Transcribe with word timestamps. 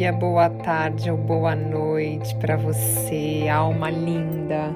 Dia, 0.00 0.12
boa 0.14 0.48
tarde 0.48 1.10
ou 1.10 1.16
boa 1.18 1.54
noite 1.54 2.34
para 2.36 2.56
você, 2.56 3.46
alma 3.52 3.90
linda, 3.90 4.74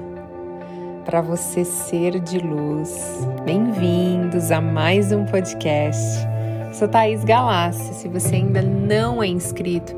para 1.03 1.19
você 1.19 1.65
ser 1.65 2.19
de 2.19 2.37
luz. 2.37 3.27
Bem-vindos 3.43 4.51
a 4.51 4.61
mais 4.61 5.11
um 5.11 5.25
podcast. 5.25 5.99
Sou 6.73 6.87
Thaís 6.87 7.23
Galassi. 7.23 7.95
Se 7.95 8.07
você 8.07 8.35
ainda 8.35 8.61
não 8.61 9.23
é 9.23 9.25
inscrito, 9.25 9.95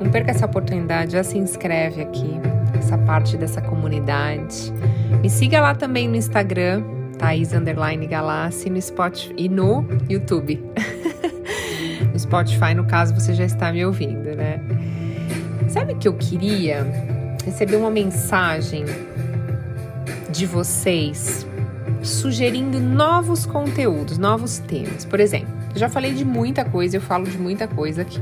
não 0.00 0.10
perca 0.10 0.32
essa 0.32 0.46
oportunidade, 0.46 1.12
já 1.12 1.22
se 1.22 1.38
inscreve 1.38 2.02
aqui, 2.02 2.34
essa 2.76 2.98
parte 2.98 3.36
dessa 3.36 3.62
comunidade. 3.62 4.72
Me 5.22 5.30
siga 5.30 5.60
lá 5.60 5.76
também 5.76 6.08
no 6.08 6.16
Instagram, 6.16 6.82
Thaís 7.16 7.52
Galassi, 8.10 8.68
no 8.68 8.82
Spotify 8.82 9.32
e 9.36 9.48
no 9.48 9.86
YouTube. 10.08 10.60
no 12.16 12.20
Spotify, 12.20 12.74
no 12.74 12.84
caso, 12.84 13.14
você 13.14 13.34
já 13.34 13.44
está 13.44 13.70
me 13.70 13.84
ouvindo, 13.84 14.34
né? 14.34 14.58
Sabe 15.68 15.92
o 15.92 15.96
que 15.96 16.08
eu 16.08 16.14
queria? 16.14 16.86
Receber 17.44 17.76
uma 17.76 17.90
mensagem 17.90 18.84
de 20.30 20.46
vocês 20.46 21.46
sugerindo 22.02 22.80
novos 22.80 23.44
conteúdos, 23.44 24.16
novos 24.16 24.58
temas. 24.58 25.04
Por 25.04 25.20
exemplo, 25.20 25.48
eu 25.74 25.78
já 25.78 25.88
falei 25.88 26.14
de 26.14 26.24
muita 26.24 26.64
coisa, 26.64 26.96
eu 26.96 27.00
falo 27.02 27.26
de 27.26 27.36
muita 27.36 27.68
coisa 27.68 28.02
aqui. 28.02 28.20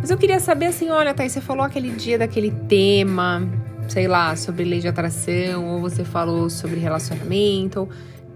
Mas 0.00 0.10
eu 0.10 0.16
queria 0.16 0.40
saber 0.40 0.66
assim, 0.66 0.88
olha, 0.88 1.12
Thaís, 1.12 1.32
você 1.32 1.42
falou 1.42 1.62
aquele 1.62 1.90
dia 1.90 2.18
daquele 2.18 2.50
tema, 2.50 3.46
sei 3.86 4.08
lá, 4.08 4.34
sobre 4.34 4.64
lei 4.64 4.80
de 4.80 4.88
atração, 4.88 5.66
ou 5.66 5.80
você 5.80 6.04
falou 6.04 6.48
sobre 6.48 6.80
relacionamento, 6.80 7.80
ou 7.80 7.88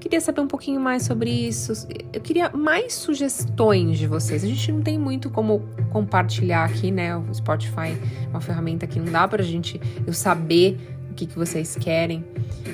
Queria 0.05 0.21
saber 0.21 0.43
um 0.43 0.47
pouquinho 0.47 0.79
mais 0.79 1.05
sobre 1.05 1.31
isso. 1.31 1.89
Eu 2.13 2.21
queria 2.21 2.51
mais 2.51 2.93
sugestões 2.93 3.99
de 3.99 4.07
vocês. 4.07 4.45
A 4.45 4.47
gente 4.47 4.71
não 4.71 4.83
tem 4.83 4.99
muito 4.99 5.31
como 5.31 5.63
compartilhar 5.91 6.63
aqui, 6.63 6.91
né? 6.91 7.17
O 7.17 7.35
Spotify 7.35 7.97
é 8.23 8.29
uma 8.29 8.41
ferramenta 8.43 8.87
que 8.87 9.01
não 9.01 9.11
dá 9.11 9.27
pra 9.27 9.43
gente 9.43 9.81
eu 10.07 10.13
saber 10.13 10.79
o 11.11 11.15
que, 11.15 11.25
que 11.25 11.35
vocês 11.35 11.75
querem. 11.81 12.23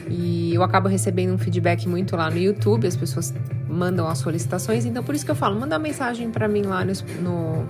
E 0.08 0.52
eu 0.52 0.64
acabo 0.64 0.88
recebendo 0.88 1.32
um 1.32 1.38
feedback 1.38 1.88
muito 1.88 2.16
lá 2.16 2.28
no 2.28 2.36
YouTube, 2.36 2.88
as 2.88 2.96
pessoas 2.96 3.32
mandam 3.68 4.08
as 4.08 4.18
solicitações, 4.18 4.84
então 4.84 5.04
por 5.04 5.14
isso 5.14 5.24
que 5.24 5.30
eu 5.30 5.36
falo, 5.36 5.54
manda 5.58 5.78
mensagem 5.78 6.32
para 6.32 6.48
mim 6.48 6.62
lá 6.62 6.84
no, 6.84 6.92
no, 7.22 7.66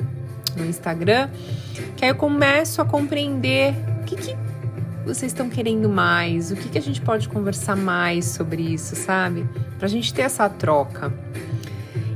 no, 0.56 0.64
Instagram, 0.64 1.28
que 1.98 2.06
aí 2.06 2.10
eu 2.10 2.14
começo 2.14 2.80
a 2.80 2.86
compreender 2.86 3.74
o 4.00 4.04
que, 4.06 4.16
que 4.16 4.34
vocês 5.14 5.32
estão 5.32 5.50
querendo 5.50 5.88
mais? 5.88 6.52
O 6.52 6.56
que, 6.56 6.68
que 6.68 6.78
a 6.78 6.82
gente 6.82 7.00
pode 7.00 7.28
conversar 7.28 7.76
mais 7.76 8.26
sobre 8.26 8.62
isso, 8.62 8.94
sabe? 8.94 9.44
Pra 9.78 9.88
gente 9.88 10.14
ter 10.14 10.22
essa 10.22 10.48
troca. 10.48 11.12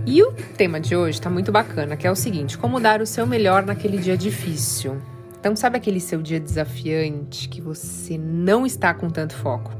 E 0.06 0.22
o 0.22 0.32
tema 0.56 0.78
de 0.80 0.94
hoje 0.94 1.20
tá 1.20 1.28
muito 1.28 1.50
bacana, 1.50 1.96
que 1.96 2.06
é 2.06 2.10
o 2.10 2.14
seguinte: 2.14 2.56
como 2.56 2.78
dar 2.78 3.00
o 3.00 3.06
seu 3.06 3.26
melhor 3.26 3.64
naquele 3.64 3.98
dia 3.98 4.16
difícil. 4.16 5.00
Então, 5.40 5.56
sabe 5.56 5.76
aquele 5.76 6.00
seu 6.00 6.22
dia 6.22 6.38
desafiante 6.38 7.48
que 7.48 7.60
você 7.60 8.16
não 8.16 8.64
está 8.64 8.94
com 8.94 9.10
tanto 9.10 9.34
foco? 9.34 9.72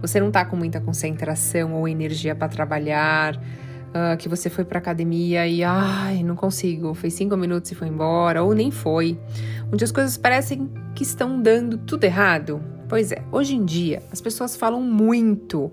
Você 0.00 0.18
não 0.18 0.28
está 0.28 0.44
com 0.44 0.56
muita 0.56 0.80
concentração 0.80 1.74
ou 1.74 1.86
energia 1.86 2.34
para 2.34 2.48
trabalhar, 2.48 3.38
uh, 3.90 4.16
que 4.16 4.28
você 4.28 4.48
foi 4.48 4.64
para 4.64 4.78
academia 4.78 5.46
e 5.46 5.62
ai, 5.62 6.22
não 6.22 6.36
consigo, 6.36 6.94
fez 6.94 7.14
cinco 7.14 7.36
minutos 7.36 7.70
e 7.70 7.74
foi 7.74 7.88
embora, 7.88 8.42
ou 8.42 8.54
nem 8.54 8.70
foi, 8.70 9.18
onde 9.72 9.84
as 9.84 9.92
coisas 9.92 10.16
parecem 10.16 10.70
que 10.94 11.02
estão 11.02 11.40
dando 11.40 11.78
tudo 11.78 12.04
errado. 12.04 12.62
Pois 12.88 13.12
é, 13.12 13.22
hoje 13.30 13.54
em 13.54 13.64
dia 13.64 14.02
as 14.10 14.20
pessoas 14.20 14.56
falam 14.56 14.80
muito 14.80 15.72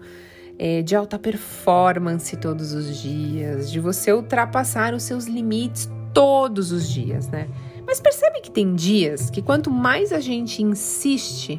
é, 0.59 0.81
de 0.81 0.95
alta 0.95 1.17
performance 1.17 2.35
todos 2.37 2.73
os 2.73 2.97
dias, 2.97 3.71
de 3.71 3.79
você 3.79 4.11
ultrapassar 4.11 4.93
os 4.93 5.03
seus 5.03 5.25
limites 5.25 5.89
todos 6.13 6.71
os 6.71 6.89
dias, 6.89 7.27
né? 7.27 7.47
Mas 7.85 8.01
percebe 8.01 8.41
que 8.41 8.51
tem 8.51 8.75
dias 8.75 9.29
que 9.29 9.41
quanto 9.41 9.71
mais 9.71 10.11
a 10.11 10.19
gente 10.19 10.61
insiste, 10.61 11.57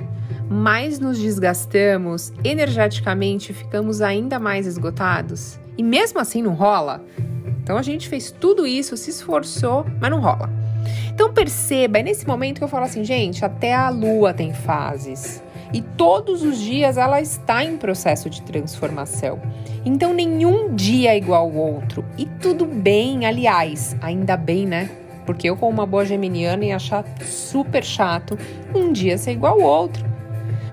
mais 0.51 0.99
nos 0.99 1.19
desgastamos 1.19 2.33
energeticamente, 2.45 3.55
ficamos 3.55 4.03
ainda 4.03 4.39
mais 4.39 4.67
esgotados 4.67 5.59
e 5.79 5.83
mesmo 5.83 6.19
assim 6.19 6.43
não 6.43 6.53
rola. 6.53 7.05
Então 7.63 7.79
a 7.79 7.83
gente 7.83 8.09
fez 8.09 8.31
tudo 8.33 8.67
isso, 8.67 8.97
se 8.97 9.11
esforçou, 9.11 9.87
mas 10.01 10.11
não 10.11 10.21
rola. 10.21 10.51
Então 11.15 11.33
perceba, 11.33 11.99
é 11.99 12.03
nesse 12.03 12.27
momento 12.27 12.59
que 12.59 12.65
eu 12.65 12.69
falo 12.69 12.85
assim, 12.85 13.05
gente, 13.05 13.45
até 13.45 13.75
a 13.75 13.89
lua 13.89 14.35
tem 14.35 14.53
fases. 14.53 15.43
E 15.73 15.83
todos 15.83 16.43
os 16.43 16.59
dias 16.59 16.97
ela 16.97 17.21
está 17.21 17.63
em 17.63 17.77
processo 17.77 18.29
de 18.29 18.43
transformação. 18.43 19.41
Então 19.85 20.13
nenhum 20.13 20.75
dia 20.75 21.13
é 21.13 21.17
igual 21.17 21.43
ao 21.43 21.55
outro. 21.55 22.05
E 22.17 22.25
tudo 22.25 22.65
bem, 22.65 23.27
aliás, 23.27 23.95
ainda 24.01 24.37
bem, 24.37 24.67
né? 24.67 24.91
Porque 25.27 25.49
eu, 25.49 25.57
como 25.57 25.73
uma 25.73 25.85
boa 25.85 26.07
geminiana, 26.07 26.65
ia 26.65 26.77
achar 26.77 27.05
super 27.23 27.85
chato 27.85 28.39
um 28.75 28.91
dia 28.91 29.19
ser 29.19 29.33
igual 29.33 29.61
ao 29.61 29.61
outro. 29.61 30.18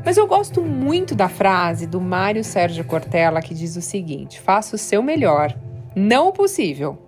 Mas 0.05 0.17
eu 0.17 0.27
gosto 0.27 0.61
muito 0.61 1.15
da 1.15 1.27
frase 1.27 1.87
do 1.87 1.99
Mário 1.99 2.43
Sérgio 2.43 2.85
Cortella 2.85 3.41
que 3.41 3.55
diz 3.55 3.75
o 3.75 3.81
seguinte: 3.81 4.39
faça 4.39 4.75
o 4.75 4.79
seu 4.79 5.01
melhor, 5.01 5.57
não 5.95 6.27
o 6.27 6.31
possível. 6.31 6.99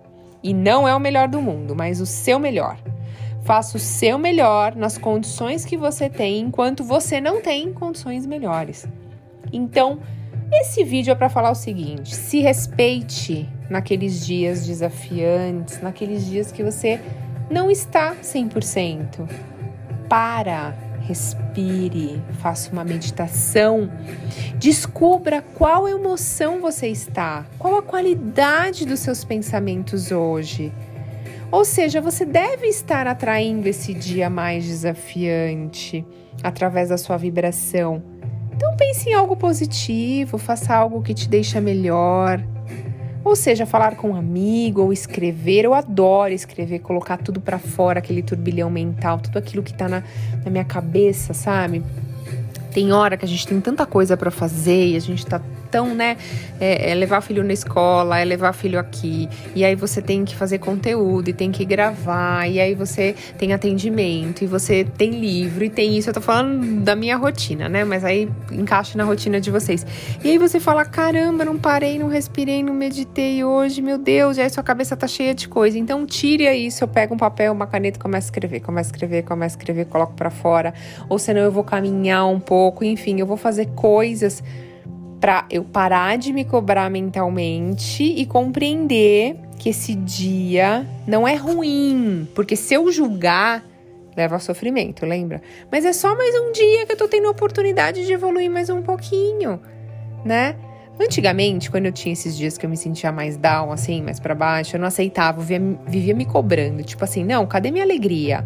E 0.42 0.52
não 0.52 0.86
é 0.86 0.94
o 0.94 1.00
melhor 1.00 1.28
do 1.28 1.40
mundo, 1.40 1.74
mas 1.76 2.00
o 2.00 2.06
seu 2.06 2.38
melhor. 2.38 2.76
Faça 3.42 3.76
o 3.76 3.80
seu 3.80 4.18
melhor 4.18 4.74
nas 4.74 4.98
condições 4.98 5.64
que 5.64 5.76
você 5.76 6.08
tem, 6.08 6.40
enquanto 6.40 6.84
você 6.84 7.20
não 7.20 7.40
tem 7.40 7.72
condições 7.72 8.26
melhores. 8.26 8.86
Então, 9.52 10.00
esse 10.52 10.84
vídeo 10.84 11.12
é 11.12 11.14
para 11.14 11.28
falar 11.28 11.52
o 11.52 11.54
seguinte: 11.54 12.14
se 12.14 12.40
respeite 12.40 13.48
naqueles 13.70 14.26
dias 14.26 14.66
desafiantes, 14.66 15.80
naqueles 15.80 16.26
dias 16.26 16.50
que 16.50 16.64
você 16.64 17.00
não 17.48 17.70
está 17.70 18.16
100%. 18.16 19.28
Para 20.08 20.87
respire, 21.08 22.22
faça 22.42 22.70
uma 22.70 22.84
meditação, 22.84 23.90
descubra 24.56 25.40
qual 25.40 25.88
emoção 25.88 26.60
você 26.60 26.88
está, 26.88 27.46
qual 27.58 27.78
a 27.78 27.82
qualidade 27.82 28.84
dos 28.84 29.00
seus 29.00 29.24
pensamentos 29.24 30.12
hoje. 30.12 30.70
Ou 31.50 31.64
seja, 31.64 31.98
você 32.02 32.26
deve 32.26 32.66
estar 32.66 33.06
atraindo 33.06 33.66
esse 33.66 33.94
dia 33.94 34.28
mais 34.28 34.66
desafiante 34.66 36.04
através 36.42 36.90
da 36.90 36.98
sua 36.98 37.16
vibração. 37.16 38.02
Então 38.54 38.76
pense 38.76 39.08
em 39.08 39.14
algo 39.14 39.34
positivo, 39.34 40.36
faça 40.36 40.74
algo 40.74 41.00
que 41.00 41.14
te 41.14 41.26
deixa 41.26 41.58
melhor. 41.58 42.38
Ou 43.24 43.36
seja, 43.36 43.66
falar 43.66 43.96
com 43.96 44.10
um 44.10 44.16
amigo 44.16 44.82
ou 44.82 44.92
escrever. 44.92 45.64
Eu 45.64 45.74
adoro 45.74 46.32
escrever, 46.32 46.78
colocar 46.78 47.16
tudo 47.18 47.40
para 47.40 47.58
fora, 47.58 47.98
aquele 47.98 48.22
turbilhão 48.22 48.70
mental, 48.70 49.18
tudo 49.18 49.38
aquilo 49.38 49.62
que 49.62 49.74
tá 49.74 49.88
na, 49.88 50.02
na 50.44 50.50
minha 50.50 50.64
cabeça, 50.64 51.34
sabe? 51.34 51.82
Tem 52.72 52.92
hora 52.92 53.16
que 53.16 53.24
a 53.24 53.28
gente 53.28 53.46
tem 53.46 53.60
tanta 53.60 53.84
coisa 53.84 54.16
para 54.16 54.30
fazer 54.30 54.88
e 54.88 54.96
a 54.96 55.00
gente 55.00 55.26
tá 55.26 55.40
então, 55.68 55.94
né, 55.94 56.16
é, 56.58 56.92
é 56.92 56.94
levar 56.94 57.20
filho 57.20 57.44
na 57.44 57.52
escola, 57.52 58.18
é 58.18 58.24
levar 58.24 58.52
filho 58.54 58.78
aqui, 58.78 59.28
e 59.54 59.64
aí 59.64 59.74
você 59.74 60.00
tem 60.00 60.24
que 60.24 60.34
fazer 60.34 60.58
conteúdo, 60.58 61.28
e 61.28 61.32
tem 61.32 61.52
que 61.52 61.64
gravar, 61.64 62.48
e 62.48 62.58
aí 62.58 62.74
você 62.74 63.14
tem 63.36 63.52
atendimento, 63.52 64.42
e 64.42 64.46
você 64.46 64.84
tem 64.96 65.10
livro, 65.10 65.64
e 65.64 65.70
tem 65.70 65.96
isso. 65.96 66.08
Eu 66.08 66.14
tô 66.14 66.20
falando 66.20 66.80
da 66.82 66.96
minha 66.96 67.16
rotina, 67.16 67.68
né, 67.68 67.84
mas 67.84 68.02
aí 68.04 68.28
encaixa 68.50 68.96
na 68.96 69.04
rotina 69.04 69.40
de 69.40 69.50
vocês. 69.50 69.86
E 70.24 70.30
aí 70.30 70.38
você 70.38 70.58
fala: 70.58 70.84
caramba, 70.84 71.44
não 71.44 71.58
parei, 71.58 71.98
não 71.98 72.08
respirei, 72.08 72.62
não 72.62 72.72
meditei 72.72 73.44
hoje, 73.44 73.82
meu 73.82 73.98
Deus, 73.98 74.38
e 74.38 74.40
aí 74.40 74.48
sua 74.48 74.62
cabeça 74.62 74.96
tá 74.96 75.06
cheia 75.06 75.34
de 75.34 75.48
coisa. 75.48 75.78
Então, 75.78 76.06
tire 76.06 76.50
isso, 76.54 76.82
eu 76.82 76.88
pego 76.88 77.14
um 77.14 77.18
papel, 77.18 77.52
uma 77.52 77.66
caneta 77.66 77.98
e 77.98 78.00
começo 78.00 78.26
a 78.26 78.28
escrever, 78.28 78.60
começo 78.60 78.90
a 78.90 78.92
escrever, 78.92 79.22
começo 79.22 79.56
a 79.56 79.58
escrever, 79.58 79.84
coloco 79.86 80.14
para 80.14 80.30
fora, 80.30 80.72
ou 81.08 81.18
senão 81.18 81.42
eu 81.42 81.52
vou 81.52 81.62
caminhar 81.62 82.26
um 82.26 82.40
pouco, 82.40 82.84
enfim, 82.84 83.20
eu 83.20 83.26
vou 83.26 83.36
fazer 83.36 83.66
coisas 83.74 84.42
para 85.20 85.46
eu 85.50 85.64
parar 85.64 86.16
de 86.16 86.32
me 86.32 86.44
cobrar 86.44 86.90
mentalmente 86.90 88.02
e 88.02 88.24
compreender 88.24 89.36
que 89.58 89.68
esse 89.68 89.94
dia 89.94 90.86
não 91.06 91.26
é 91.26 91.34
ruim, 91.34 92.28
porque 92.34 92.54
se 92.54 92.74
eu 92.74 92.90
julgar, 92.92 93.64
leva 94.16 94.36
a 94.36 94.38
sofrimento, 94.38 95.04
lembra? 95.04 95.42
Mas 95.70 95.84
é 95.84 95.92
só 95.92 96.16
mais 96.16 96.34
um 96.40 96.52
dia 96.52 96.86
que 96.86 96.92
eu 96.92 96.96
tô 96.96 97.08
tendo 97.08 97.26
a 97.26 97.30
oportunidade 97.30 98.06
de 98.06 98.12
evoluir 98.12 98.50
mais 98.50 98.70
um 98.70 98.82
pouquinho, 98.82 99.60
né? 100.24 100.54
Antigamente, 101.00 101.70
quando 101.70 101.86
eu 101.86 101.92
tinha 101.92 102.12
esses 102.12 102.36
dias 102.36 102.58
que 102.58 102.66
eu 102.66 102.70
me 102.70 102.76
sentia 102.76 103.12
mais 103.12 103.36
down, 103.36 103.70
assim, 103.70 104.02
mais 104.02 104.18
para 104.18 104.34
baixo, 104.34 104.74
eu 104.74 104.80
não 104.80 104.88
aceitava, 104.88 105.40
eu 105.40 105.44
vivia, 105.44 105.78
vivia 105.86 106.14
me 106.14 106.24
cobrando. 106.24 106.82
Tipo 106.82 107.04
assim, 107.04 107.22
não, 107.24 107.46
cadê 107.46 107.70
minha 107.70 107.84
alegria? 107.84 108.44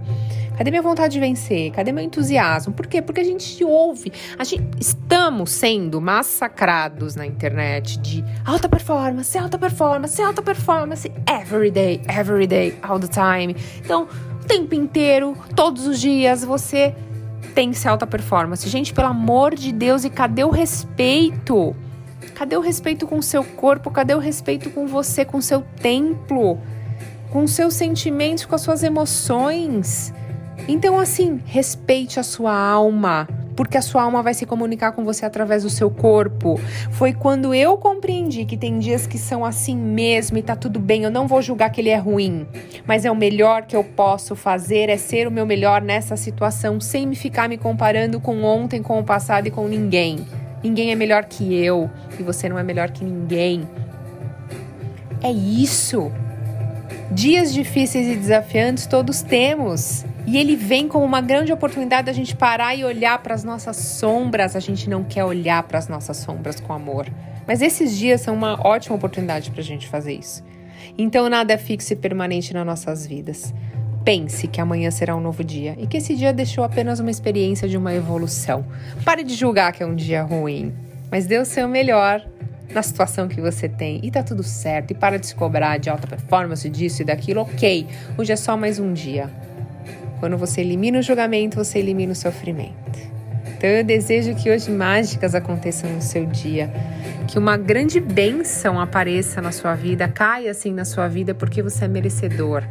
Cadê 0.56 0.70
minha 0.70 0.82
vontade 0.82 1.14
de 1.14 1.20
vencer? 1.20 1.70
Cadê 1.72 1.92
meu 1.92 2.04
entusiasmo? 2.04 2.72
Por 2.72 2.86
quê? 2.86 3.00
Porque 3.00 3.20
a 3.20 3.24
gente 3.24 3.64
ouve, 3.64 4.12
a 4.38 4.44
gente 4.44 4.64
estamos 4.78 5.50
sendo 5.50 6.00
massacrados 6.00 7.16
na 7.16 7.26
internet 7.26 7.98
de 7.98 8.24
alta 8.44 8.68
performance, 8.68 9.36
alta 9.36 9.58
performance, 9.58 10.20
alta 10.20 10.42
performance, 10.42 11.10
every 11.28 11.70
day, 11.70 12.02
every 12.08 12.46
day, 12.46 12.78
all 12.82 13.00
the 13.00 13.08
time. 13.08 13.56
Então, 13.78 14.06
o 14.42 14.44
tempo 14.44 14.74
inteiro, 14.74 15.36
todos 15.56 15.86
os 15.86 15.98
dias, 16.00 16.44
você 16.44 16.94
tem 17.54 17.70
que 17.70 17.78
ser 17.78 17.88
alta 17.88 18.06
performance. 18.06 18.68
Gente, 18.68 18.92
pelo 18.92 19.08
amor 19.08 19.54
de 19.54 19.72
Deus, 19.72 20.04
e 20.04 20.10
cadê 20.10 20.44
o 20.44 20.50
respeito? 20.50 21.74
Cadê 22.34 22.56
o 22.56 22.60
respeito 22.60 23.06
com 23.06 23.18
o 23.18 23.22
seu 23.22 23.42
corpo? 23.42 23.90
Cadê 23.90 24.14
o 24.14 24.18
respeito 24.18 24.70
com 24.70 24.86
você, 24.86 25.24
com 25.24 25.38
o 25.38 25.42
seu 25.42 25.62
templo? 25.80 26.58
Com 27.30 27.44
os 27.44 27.52
seus 27.52 27.74
sentimentos, 27.74 28.44
com 28.44 28.54
as 28.54 28.60
suas 28.60 28.82
emoções? 28.82 30.12
Então, 30.68 30.98
assim, 30.98 31.40
respeite 31.44 32.20
a 32.20 32.22
sua 32.22 32.56
alma, 32.56 33.28
porque 33.56 33.76
a 33.76 33.82
sua 33.82 34.02
alma 34.02 34.22
vai 34.22 34.32
se 34.32 34.46
comunicar 34.46 34.92
com 34.92 35.04
você 35.04 35.26
através 35.26 35.64
do 35.64 35.70
seu 35.70 35.90
corpo. 35.90 36.58
Foi 36.90 37.12
quando 37.12 37.54
eu 37.54 37.76
compreendi 37.76 38.44
que 38.44 38.56
tem 38.56 38.78
dias 38.78 39.06
que 39.06 39.18
são 39.18 39.44
assim 39.44 39.76
mesmo 39.76 40.38
e 40.38 40.42
tá 40.42 40.54
tudo 40.54 40.78
bem, 40.78 41.02
eu 41.02 41.10
não 41.10 41.26
vou 41.26 41.42
julgar 41.42 41.70
que 41.70 41.80
ele 41.80 41.90
é 41.90 41.96
ruim, 41.96 42.46
mas 42.86 43.04
é 43.04 43.10
o 43.10 43.16
melhor 43.16 43.62
que 43.62 43.76
eu 43.76 43.82
posso 43.82 44.36
fazer, 44.36 44.88
é 44.88 44.96
ser 44.96 45.26
o 45.26 45.32
meu 45.32 45.44
melhor 45.44 45.82
nessa 45.82 46.16
situação, 46.16 46.80
sem 46.80 47.06
me 47.06 47.16
ficar 47.16 47.48
me 47.48 47.58
comparando 47.58 48.20
com 48.20 48.42
ontem, 48.44 48.82
com 48.82 48.98
o 48.98 49.04
passado 49.04 49.48
e 49.48 49.50
com 49.50 49.66
ninguém. 49.66 50.24
Ninguém 50.62 50.92
é 50.92 50.94
melhor 50.94 51.24
que 51.24 51.52
eu 51.54 51.90
e 52.18 52.22
você 52.22 52.48
não 52.48 52.58
é 52.58 52.62
melhor 52.62 52.90
que 52.90 53.04
ninguém. 53.04 53.68
É 55.20 55.30
isso. 55.30 56.10
Dias 57.10 57.52
difíceis 57.52 58.06
e 58.06 58.16
desafiantes 58.16 58.86
todos 58.86 59.22
temos. 59.22 60.04
E 60.26 60.38
ele 60.38 60.54
vem 60.54 60.86
como 60.86 61.04
uma 61.04 61.20
grande 61.20 61.52
oportunidade 61.52 62.06
da 62.06 62.12
gente 62.12 62.36
parar 62.36 62.74
e 62.74 62.84
olhar 62.84 63.18
para 63.18 63.34
as 63.34 63.42
nossas 63.42 63.76
sombras. 63.76 64.54
A 64.54 64.60
gente 64.60 64.88
não 64.88 65.02
quer 65.02 65.24
olhar 65.24 65.62
para 65.64 65.78
as 65.78 65.88
nossas 65.88 66.18
sombras 66.18 66.60
com 66.60 66.72
amor. 66.72 67.06
Mas 67.46 67.60
esses 67.60 67.96
dias 67.96 68.20
são 68.20 68.34
uma 68.34 68.64
ótima 68.66 68.94
oportunidade 68.94 69.50
para 69.50 69.60
a 69.60 69.64
gente 69.64 69.88
fazer 69.88 70.12
isso. 70.12 70.44
Então 70.96 71.28
nada 71.28 71.52
é 71.52 71.58
fixo 71.58 71.92
e 71.92 71.96
permanente 71.96 72.54
nas 72.54 72.64
nossas 72.64 73.06
vidas. 73.06 73.52
Pense 74.04 74.46
que 74.46 74.60
amanhã 74.60 74.90
será 74.90 75.16
um 75.16 75.20
novo 75.20 75.42
dia 75.42 75.76
e 75.78 75.86
que 75.86 75.96
esse 75.96 76.14
dia 76.14 76.32
deixou 76.32 76.64
apenas 76.64 77.00
uma 77.00 77.10
experiência 77.10 77.68
de 77.68 77.76
uma 77.76 77.94
evolução. 77.94 78.64
Pare 79.04 79.22
de 79.22 79.34
julgar 79.34 79.72
que 79.72 79.82
é 79.82 79.86
um 79.86 79.94
dia 79.94 80.22
ruim, 80.22 80.72
mas 81.10 81.26
dê 81.26 81.38
o 81.38 81.44
seu 81.44 81.68
melhor 81.68 82.24
na 82.72 82.82
situação 82.82 83.28
que 83.28 83.40
você 83.40 83.68
tem 83.68 84.00
e 84.02 84.10
tá 84.10 84.22
tudo 84.22 84.42
certo. 84.42 84.92
E 84.92 84.94
para 84.94 85.18
de 85.18 85.26
se 85.26 85.34
cobrar 85.34 85.78
de 85.78 85.90
alta 85.90 86.06
performance, 86.06 86.68
disso 86.68 87.02
e 87.02 87.04
daquilo, 87.04 87.42
ok. 87.42 87.86
Hoje 88.16 88.32
é 88.32 88.36
só 88.36 88.56
mais 88.56 88.78
um 88.78 88.92
dia. 88.92 89.30
Quando 90.22 90.38
você 90.38 90.60
elimina 90.60 91.00
o 91.00 91.02
julgamento, 91.02 91.56
você 91.56 91.80
elimina 91.80 92.12
o 92.12 92.14
sofrimento. 92.14 92.96
Então 93.56 93.68
eu 93.68 93.82
desejo 93.82 94.36
que 94.36 94.52
hoje 94.52 94.70
mágicas 94.70 95.34
aconteçam 95.34 95.90
no 95.90 96.00
seu 96.00 96.26
dia, 96.26 96.72
que 97.26 97.40
uma 97.40 97.56
grande 97.56 97.98
bênção 97.98 98.78
apareça 98.78 99.42
na 99.42 99.50
sua 99.50 99.74
vida, 99.74 100.06
caia 100.06 100.52
assim 100.52 100.72
na 100.72 100.84
sua 100.84 101.08
vida, 101.08 101.34
porque 101.34 101.60
você 101.60 101.86
é 101.86 101.88
merecedor. 101.88 102.62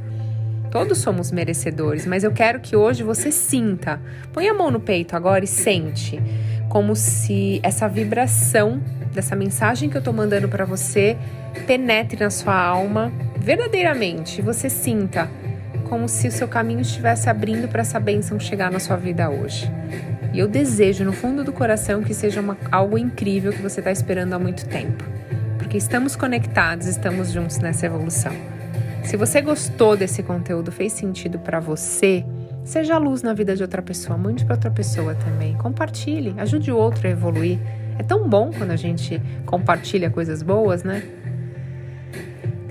Todos 0.71 0.99
somos 0.99 1.29
merecedores, 1.29 2.05
mas 2.05 2.23
eu 2.23 2.31
quero 2.31 2.61
que 2.61 2.73
hoje 2.73 3.03
você 3.03 3.33
sinta. 3.33 3.99
Põe 4.31 4.47
a 4.47 4.53
mão 4.53 4.71
no 4.71 4.79
peito 4.79 5.17
agora 5.17 5.43
e 5.43 5.47
sente 5.47 6.21
como 6.69 6.95
se 6.95 7.59
essa 7.63 7.85
vibração 7.85 8.81
dessa 9.13 9.35
mensagem 9.35 9.89
que 9.89 9.97
eu 9.97 10.01
tô 10.01 10.13
mandando 10.13 10.47
para 10.47 10.63
você 10.63 11.17
penetre 11.67 12.23
na 12.23 12.29
sua 12.29 12.55
alma 12.55 13.11
verdadeiramente. 13.37 14.41
Você 14.41 14.69
sinta 14.69 15.29
como 15.91 16.07
se 16.07 16.29
o 16.29 16.31
seu 16.31 16.47
caminho 16.47 16.79
estivesse 16.79 17.29
abrindo 17.29 17.67
para 17.67 17.81
essa 17.81 17.99
bênção 17.99 18.39
chegar 18.39 18.71
na 18.71 18.79
sua 18.79 18.95
vida 18.95 19.29
hoje. 19.29 19.69
E 20.31 20.39
eu 20.39 20.47
desejo 20.47 21.03
no 21.03 21.11
fundo 21.11 21.43
do 21.43 21.51
coração 21.51 22.01
que 22.01 22.13
seja 22.13 22.39
uma, 22.39 22.57
algo 22.71 22.97
incrível 22.97 23.51
que 23.51 23.61
você 23.61 23.81
está 23.81 23.91
esperando 23.91 24.31
há 24.31 24.39
muito 24.39 24.65
tempo. 24.69 25.03
Porque 25.57 25.75
estamos 25.77 26.15
conectados, 26.15 26.87
estamos 26.87 27.33
juntos 27.33 27.57
nessa 27.57 27.87
evolução. 27.87 28.31
Se 29.03 29.17
você 29.17 29.41
gostou 29.41 29.97
desse 29.97 30.23
conteúdo, 30.23 30.71
fez 30.71 30.93
sentido 30.93 31.37
para 31.37 31.59
você, 31.59 32.23
seja 32.63 32.95
a 32.95 32.97
luz 32.97 33.21
na 33.21 33.33
vida 33.33 33.53
de 33.53 33.61
outra 33.61 33.81
pessoa, 33.81 34.17
mande 34.17 34.45
para 34.45 34.55
outra 34.55 34.71
pessoa 34.71 35.13
também. 35.13 35.57
Compartilhe, 35.57 36.33
ajude 36.37 36.71
o 36.71 36.77
outro 36.77 37.05
a 37.05 37.11
evoluir. 37.11 37.59
É 37.99 38.03
tão 38.03 38.29
bom 38.29 38.49
quando 38.57 38.71
a 38.71 38.77
gente 38.77 39.21
compartilha 39.45 40.09
coisas 40.09 40.41
boas, 40.41 40.85
né? 40.85 41.03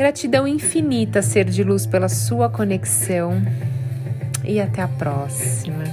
Gratidão 0.00 0.48
infinita, 0.48 1.20
ser 1.20 1.44
de 1.44 1.62
luz, 1.62 1.84
pela 1.84 2.08
sua 2.08 2.48
conexão 2.48 3.34
e 4.42 4.58
até 4.58 4.80
a 4.80 4.88
próxima. 4.88 5.84